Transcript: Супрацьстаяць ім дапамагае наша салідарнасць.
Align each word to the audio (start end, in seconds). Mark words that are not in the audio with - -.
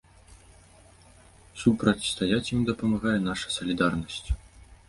Супрацьстаяць 1.63 2.57
ім 2.57 2.65
дапамагае 2.71 3.15
наша 3.29 3.47
салідарнасць. 3.59 4.21